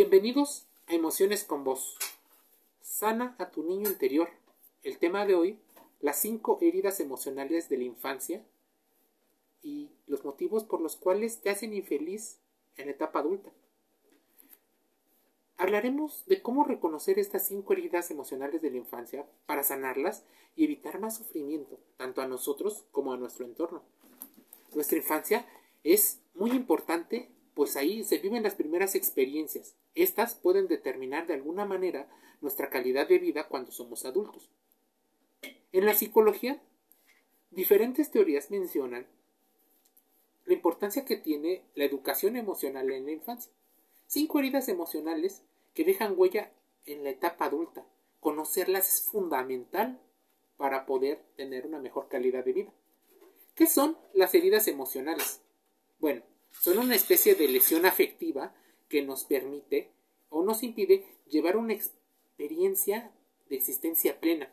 [0.00, 1.98] Bienvenidos a Emociones con Vos.
[2.80, 4.30] Sana a tu niño interior.
[4.82, 5.58] El tema de hoy,
[6.00, 8.42] las cinco heridas emocionales de la infancia
[9.62, 12.38] y los motivos por los cuales te hacen infeliz
[12.78, 13.50] en etapa adulta.
[15.58, 20.24] Hablaremos de cómo reconocer estas cinco heridas emocionales de la infancia para sanarlas
[20.56, 23.82] y evitar más sufrimiento, tanto a nosotros como a nuestro entorno.
[24.74, 25.46] Nuestra infancia
[25.84, 29.74] es muy importante, pues ahí se viven las primeras experiencias.
[29.94, 32.08] Estas pueden determinar de alguna manera
[32.40, 34.50] nuestra calidad de vida cuando somos adultos.
[35.72, 36.60] En la psicología,
[37.50, 39.06] diferentes teorías mencionan
[40.46, 43.52] la importancia que tiene la educación emocional en la infancia.
[44.06, 45.42] Cinco heridas emocionales
[45.74, 46.50] que dejan huella
[46.86, 47.86] en la etapa adulta.
[48.18, 50.00] Conocerlas es fundamental
[50.56, 52.72] para poder tener una mejor calidad de vida.
[53.54, 55.40] ¿Qué son las heridas emocionales?
[55.98, 58.54] Bueno, son una especie de lesión afectiva
[58.88, 59.90] que nos permite
[60.28, 63.12] o nos impide llevar una experiencia
[63.48, 64.50] de existencia plena.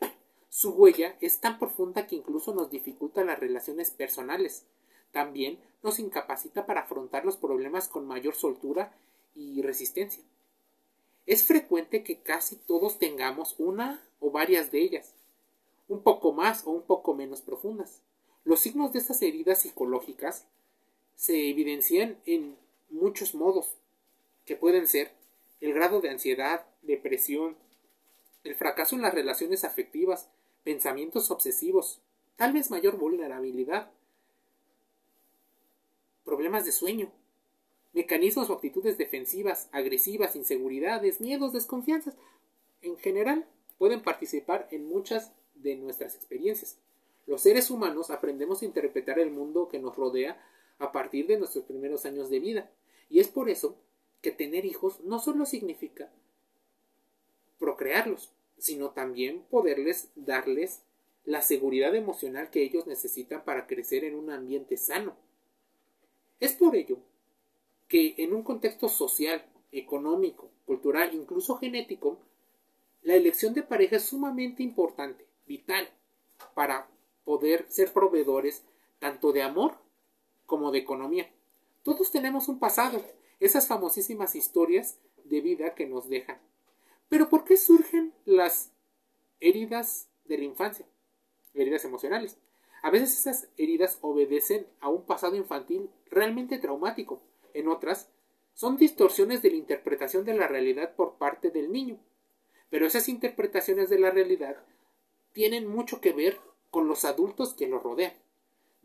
[0.50, 4.66] Su huella es tan profunda que incluso nos dificulta las relaciones personales.
[5.12, 8.98] También nos incapacita para afrontar los problemas con mayor soltura
[9.36, 10.24] y resistencia.
[11.26, 15.14] Es frecuente que casi todos tengamos una o varias de ellas,
[15.88, 18.02] un poco más o un poco menos profundas.
[18.44, 20.48] Los signos de estas heridas psicológicas
[21.18, 22.56] se evidencian en
[22.90, 23.74] muchos modos,
[24.46, 25.12] que pueden ser
[25.60, 27.58] el grado de ansiedad, depresión,
[28.44, 30.30] el fracaso en las relaciones afectivas,
[30.64, 32.00] pensamientos obsesivos,
[32.36, 33.92] tal vez mayor vulnerabilidad,
[36.24, 37.12] problemas de sueño,
[37.94, 42.16] mecanismos o actitudes defensivas, agresivas, inseguridades, miedos, desconfianzas,
[42.84, 43.48] en general
[43.80, 46.78] pueden participar en muchas de nuestras experiencias.
[47.26, 50.40] Los seres humanos aprendemos a interpretar el mundo que nos rodea
[50.80, 52.72] a partir de nuestros primeros años de vida.
[53.10, 53.78] Y es por eso
[54.22, 56.12] que tener hijos no solo significa
[57.60, 60.82] procrearlos, sino también poderles darles
[61.24, 65.16] la seguridad emocional que ellos necesitan para crecer en un ambiente sano.
[66.40, 66.98] Es por ello
[67.88, 72.20] que en un contexto social, económico, cultural, incluso genético,
[73.02, 75.90] la elección de pareja es sumamente importante, vital,
[76.54, 76.90] para
[77.26, 78.64] poder ser proveedores
[79.00, 79.78] tanto de amor
[80.48, 81.30] como de economía.
[81.84, 83.06] Todos tenemos un pasado,
[83.40, 86.40] esas famosísimas historias de vida que nos dejan.
[87.10, 88.72] Pero ¿por qué surgen las
[89.40, 90.88] heridas de la infancia?
[91.54, 92.38] Heridas emocionales.
[92.82, 97.22] A veces esas heridas obedecen a un pasado infantil realmente traumático.
[97.54, 98.10] En otras,
[98.54, 102.00] son distorsiones de la interpretación de la realidad por parte del niño.
[102.70, 104.58] Pero esas interpretaciones de la realidad
[105.32, 108.14] tienen mucho que ver con los adultos que los rodean.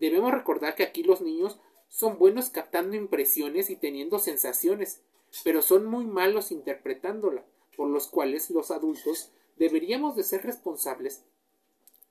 [0.02, 5.00] Debemos recordar que aquí los niños son buenos captando impresiones y teniendo sensaciones,
[5.44, 7.44] pero son muy malos interpretándola,
[7.76, 11.22] por los cuales los adultos deberíamos de ser responsables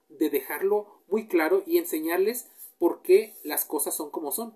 [0.07, 2.47] de dejarlo muy claro y enseñarles
[2.79, 4.53] por qué las cosas son como son.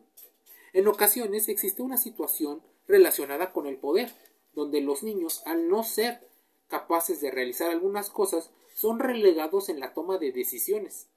[0.72, 4.14] En ocasiones existe una situación relacionada con el poder,
[4.54, 6.26] donde los niños, al no ser
[6.70, 11.10] capaces de realizar algunas cosas, son relegados en la toma de decisiones.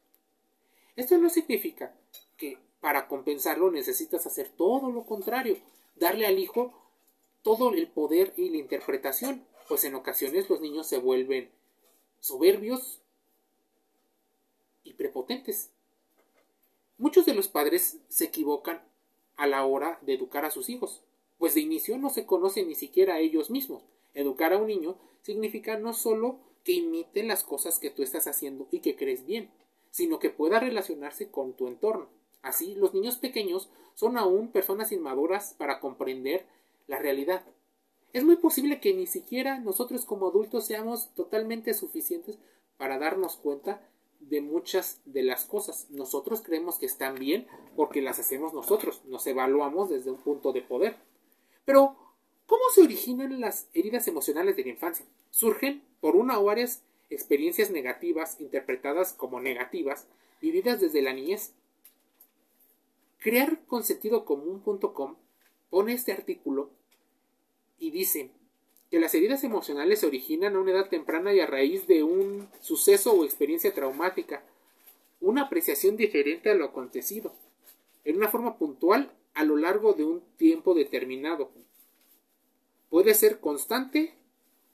[0.98, 1.94] Esto no significa
[2.36, 5.56] que para compensarlo necesitas hacer todo lo contrario,
[5.94, 6.72] darle al hijo
[7.44, 11.50] todo el poder y la interpretación, pues en ocasiones los niños se vuelven
[12.18, 13.00] soberbios
[14.82, 15.70] y prepotentes.
[16.96, 18.82] Muchos de los padres se equivocan
[19.36, 21.04] a la hora de educar a sus hijos,
[21.38, 23.84] pues de inicio no se conocen ni siquiera a ellos mismos.
[24.14, 28.66] Educar a un niño significa no solo que imite las cosas que tú estás haciendo
[28.72, 29.48] y que crees bien,
[29.98, 32.06] sino que pueda relacionarse con tu entorno.
[32.40, 36.46] Así, los niños pequeños son aún personas inmaduras para comprender
[36.86, 37.44] la realidad.
[38.12, 42.38] Es muy posible que ni siquiera nosotros como adultos seamos totalmente suficientes
[42.76, 43.82] para darnos cuenta
[44.20, 45.90] de muchas de las cosas.
[45.90, 50.62] Nosotros creemos que están bien porque las hacemos nosotros, nos evaluamos desde un punto de
[50.62, 50.94] poder.
[51.64, 51.96] Pero,
[52.46, 55.06] ¿cómo se originan las heridas emocionales de la infancia?
[55.30, 60.06] Surgen por una o varias experiencias negativas interpretadas como negativas,
[60.40, 61.52] vividas desde la niñez.
[63.18, 63.58] Crear
[65.70, 66.70] pone este artículo
[67.78, 68.30] y dice
[68.90, 72.48] que las heridas emocionales se originan a una edad temprana y a raíz de un
[72.60, 74.42] suceso o experiencia traumática,
[75.20, 77.34] una apreciación diferente a lo acontecido,
[78.04, 81.50] en una forma puntual a lo largo de un tiempo determinado.
[82.88, 84.14] Puede ser constante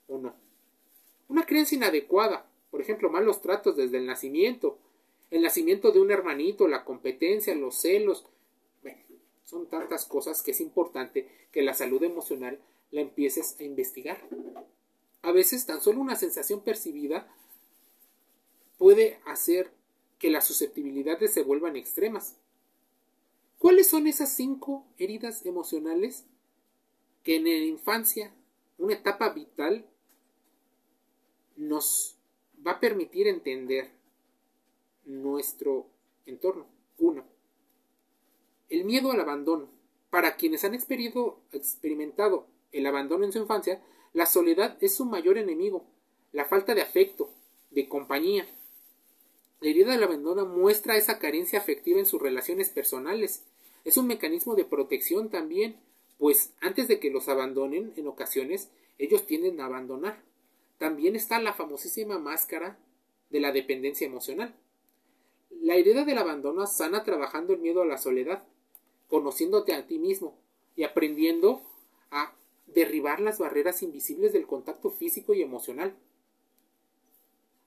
[0.07, 0.44] o no.
[1.27, 4.77] Una creencia inadecuada, por ejemplo, malos tratos desde el nacimiento,
[5.31, 8.25] el nacimiento de un hermanito, la competencia, los celos.
[9.43, 12.59] Son tantas cosas que es importante que la salud emocional
[12.91, 14.21] la empieces a investigar.
[15.21, 17.27] A veces tan solo una sensación percibida
[18.77, 19.71] puede hacer
[20.19, 22.35] que las susceptibilidades se vuelvan extremas.
[23.57, 26.25] ¿Cuáles son esas cinco heridas emocionales
[27.23, 28.31] que en la infancia,
[28.77, 29.85] una etapa vital,
[31.55, 32.17] nos
[32.65, 33.91] va a permitir entender
[35.05, 35.87] nuestro
[36.25, 36.67] entorno?
[36.97, 37.25] Uno,
[38.69, 39.69] el miedo al abandono.
[40.09, 43.81] Para quienes han experimentado el abandono en su infancia,
[44.13, 45.85] la soledad es su mayor enemigo,
[46.31, 47.29] la falta de afecto,
[47.71, 48.47] de compañía.
[49.59, 53.43] La herida del abandono muestra esa carencia afectiva en sus relaciones personales.
[53.83, 55.75] Es un mecanismo de protección también,
[56.17, 60.21] pues antes de que los abandonen, en ocasiones, ellos tienden a abandonar.
[60.77, 62.77] También está la famosísima máscara
[63.29, 64.53] de la dependencia emocional.
[65.49, 68.43] La herida del abandono sana trabajando el miedo a la soledad,
[69.07, 70.37] conociéndote a ti mismo
[70.75, 71.61] y aprendiendo
[72.11, 72.33] a
[72.67, 75.95] derribar las barreras invisibles del contacto físico y emocional.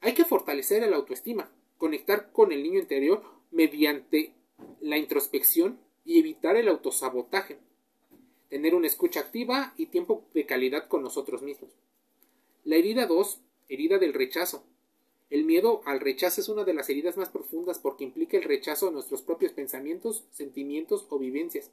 [0.01, 4.35] Hay que fortalecer el autoestima, conectar con el niño interior mediante
[4.81, 7.59] la introspección y evitar el autosabotaje,
[8.49, 11.71] tener una escucha activa y tiempo de calidad con nosotros mismos.
[12.65, 14.65] La herida 2, herida del rechazo.
[15.31, 18.89] El miedo al rechazo es una de las heridas más profundas porque implica el rechazo
[18.89, 21.71] a nuestros propios pensamientos, sentimientos o vivencias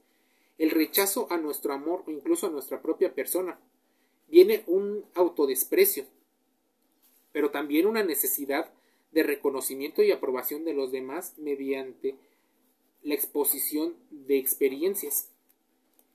[0.57, 3.59] el rechazo a nuestro amor o incluso a nuestra propia persona.
[4.27, 6.05] Viene un autodesprecio,
[7.31, 8.71] pero también una necesidad
[9.11, 12.15] de reconocimiento y aprobación de los demás mediante
[13.03, 15.29] la exposición de experiencias.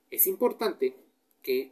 [0.09, 0.95] Es importante
[1.41, 1.71] que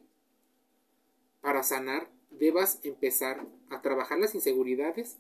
[1.42, 5.18] para sanar debas empezar a trabajar las inseguridades,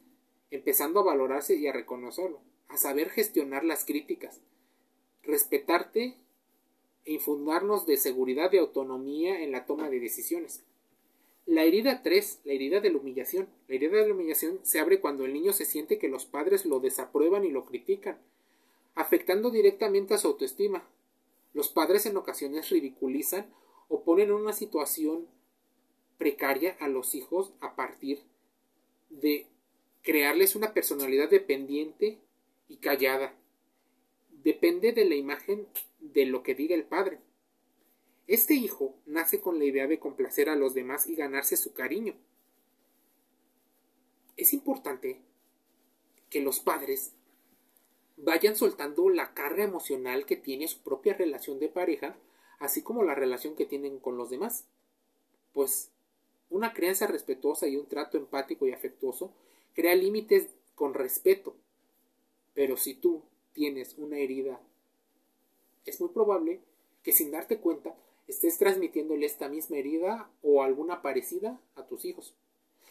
[0.52, 4.42] empezando a valorarse y a reconocerlo, a saber gestionar las críticas,
[5.24, 6.16] respetarte
[7.06, 10.64] e infundarnos de seguridad y autonomía en la toma de decisiones.
[11.46, 13.50] La herida 3, la herida de la humillación.
[13.68, 16.66] La herida de la humillación se abre cuando el niño se siente que los padres
[16.66, 18.20] lo desaprueban y lo critican,
[18.94, 20.88] afectando directamente a su autoestima.
[21.56, 23.48] Los padres en ocasiones ridiculizan
[23.88, 25.28] o ponen en una situación
[26.20, 28.22] precaria a los hijos a partir
[29.10, 29.48] de
[30.04, 32.20] crearles una personalidad dependiente
[32.68, 33.34] y callada.
[34.30, 35.68] Depende de la imagen
[36.00, 37.20] de lo que diga el padre.
[38.28, 42.14] Este hijo nace con la idea de complacer a los demás y ganarse su cariño.
[44.38, 45.22] Es importante
[46.30, 47.14] que los padres
[48.18, 52.18] vayan soltando la carga emocional que tiene su propia relación de pareja,
[52.60, 54.68] así como la relación que tienen con los demás.
[55.54, 55.92] Pues
[56.50, 59.32] una crianza respetuosa y un trato empático y afectuoso
[59.74, 61.56] crea límites con respeto.
[62.54, 63.24] Pero si tú
[63.54, 64.60] tienes una herida
[65.86, 66.60] es muy probable
[67.04, 67.96] que sin darte cuenta
[68.28, 72.36] estés transmitiéndole esta misma herida o alguna parecida a tus hijos.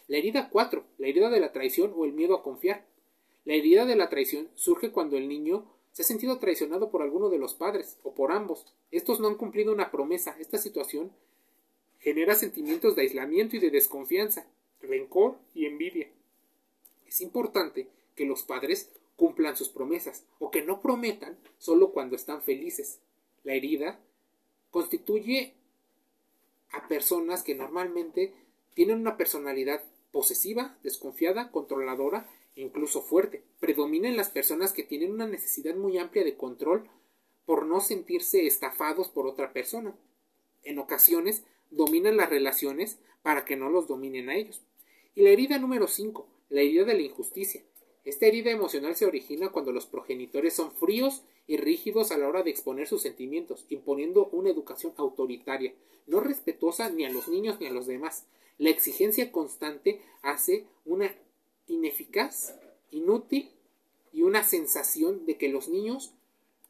[0.07, 2.85] La herida 4, la herida de la traición o el miedo a confiar.
[3.45, 7.29] La herida de la traición surge cuando el niño se ha sentido traicionado por alguno
[7.29, 8.65] de los padres o por ambos.
[8.91, 10.35] Estos no han cumplido una promesa.
[10.39, 11.11] Esta situación
[11.99, 14.47] genera sentimientos de aislamiento y de desconfianza,
[14.81, 16.09] rencor y envidia.
[17.07, 22.41] Es importante que los padres cumplan sus promesas o que no prometan solo cuando están
[22.41, 22.99] felices.
[23.43, 23.99] La herida
[24.71, 25.53] constituye
[26.71, 28.33] a personas que normalmente
[28.73, 33.43] tienen una personalidad posesiva, desconfiada, controladora e incluso fuerte.
[33.59, 36.89] Predominan las personas que tienen una necesidad muy amplia de control
[37.45, 39.95] por no sentirse estafados por otra persona.
[40.63, 44.61] En ocasiones dominan las relaciones para que no los dominen a ellos.
[45.15, 47.61] Y la herida número 5, la herida de la injusticia.
[48.05, 52.43] Esta herida emocional se origina cuando los progenitores son fríos y rígidos a la hora
[52.43, 55.73] de exponer sus sentimientos, imponiendo una educación autoritaria,
[56.07, 58.25] no respetuosa ni a los niños ni a los demás.
[58.57, 61.13] La exigencia constante hace una
[61.67, 62.55] ineficaz,
[62.91, 63.49] inútil
[64.11, 66.13] y una sensación de que los niños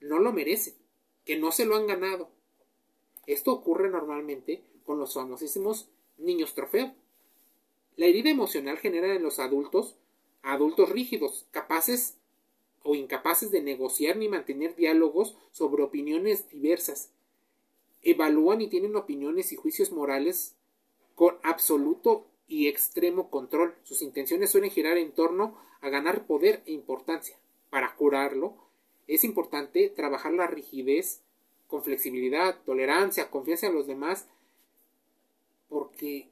[0.01, 0.73] no lo merecen,
[1.25, 2.29] que no se lo han ganado.
[3.27, 6.93] Esto ocurre normalmente con los famosísimos niños trofeo.
[7.95, 9.95] La herida emocional genera en los adultos
[10.41, 12.17] adultos rígidos, capaces
[12.83, 17.11] o incapaces de negociar ni mantener diálogos sobre opiniones diversas.
[18.01, 20.55] Evalúan y tienen opiniones y juicios morales
[21.15, 23.75] con absoluto y extremo control.
[23.83, 27.37] Sus intenciones suelen girar en torno a ganar poder e importancia.
[27.69, 28.55] Para curarlo,
[29.07, 31.21] es importante trabajar la rigidez
[31.69, 34.25] con flexibilidad, tolerancia, confianza en los demás,
[35.69, 36.27] porque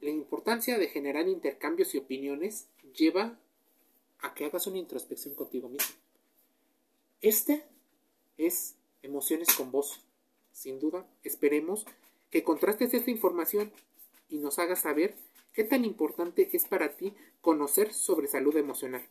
[0.00, 3.36] la importancia de generar intercambios y opiniones lleva
[4.20, 5.96] a que hagas una introspección contigo mismo.
[7.20, 7.64] Este
[8.38, 10.00] es Emociones con Voz.
[10.52, 11.84] sin duda, esperemos
[12.30, 13.72] que contrastes esta información
[14.28, 15.16] y nos hagas saber
[15.54, 19.02] qué tan importante es para ti conocer sobre salud emocional.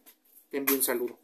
[0.50, 1.17] Te envío un saludo.